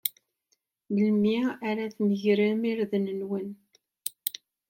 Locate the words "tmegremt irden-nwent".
1.95-3.71